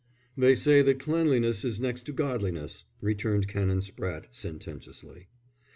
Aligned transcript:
"They 0.35 0.55
say 0.55 0.81
that 0.81 0.99
cleanliness 0.99 1.63
is 1.63 1.79
next 1.79 2.07
to 2.07 2.11
godliness," 2.11 2.85
returned 3.01 3.47
Canon 3.47 3.81
Spratte, 3.81 4.25
sententiously. 4.31 5.27